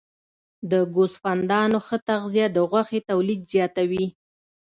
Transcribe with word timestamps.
د 0.71 0.73
ګوسفندانو 0.95 1.77
ښه 1.85 1.97
تغذیه 2.09 2.47
د 2.55 2.57
غوښې 2.71 2.99
تولید 3.09 3.41
زیاتوي. 3.53 4.05